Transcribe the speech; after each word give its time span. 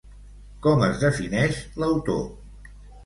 Com 0.67 0.85
es 0.87 0.97
defineix 1.03 1.59
l'autor? 1.85 2.27